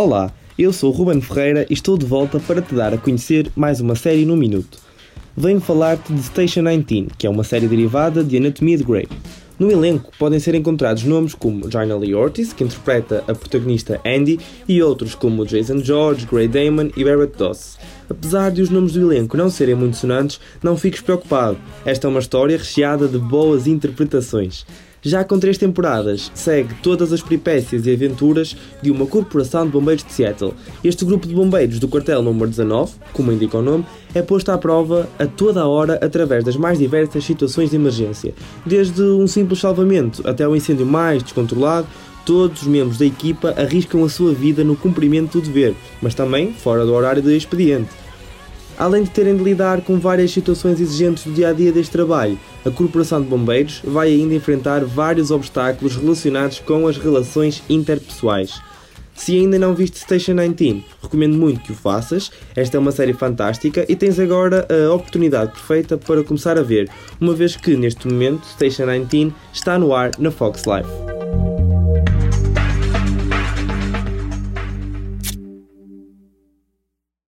[0.00, 3.80] Olá, eu sou Ruben Ferreira e estou de volta para te dar a conhecer mais
[3.80, 4.78] uma série no minuto.
[5.36, 9.08] Venho falar-te de Station 19, que é uma série derivada de Anatomia de Grey.
[9.58, 14.38] No elenco podem ser encontrados nomes como Jaina Lee Ortiz, que interpreta a protagonista Andy,
[14.68, 17.76] e outros como Jason George, Gray Damon e Barrett Doss.
[18.08, 21.58] Apesar de os nomes do elenco não serem muito sonantes, não fiques preocupado.
[21.84, 24.64] Esta é uma história recheada de boas interpretações.
[25.00, 30.02] Já com três temporadas, segue todas as peripécias e aventuras de uma corporação de bombeiros
[30.02, 30.54] de Seattle.
[30.82, 34.58] Este grupo de bombeiros do quartel número 19, como indica o nome, é posto à
[34.58, 38.34] prova a toda a hora através das mais diversas situações de emergência,
[38.66, 41.86] desde um simples salvamento até um incêndio mais descontrolado.
[42.26, 46.52] Todos os membros da equipa arriscam a sua vida no cumprimento do dever, mas também
[46.52, 47.88] fora do horário de expediente.
[48.78, 52.38] Além de terem de lidar com várias situações exigentes do dia a dia deste trabalho,
[52.64, 58.62] a Corporação de Bombeiros vai ainda enfrentar vários obstáculos relacionados com as relações interpessoais.
[59.16, 62.30] Se ainda não viste Station 19, recomendo muito que o faças.
[62.54, 66.88] Esta é uma série fantástica e tens agora a oportunidade perfeita para começar a ver,
[67.20, 71.07] uma vez que neste momento Station 19 está no ar na Fox Life.